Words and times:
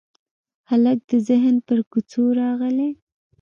هلک 0.69 0.99
د 1.11 1.13
ذهن 1.27 1.55
پر 1.67 1.79
کوڅو 1.91 2.23
راغلی 2.41 2.89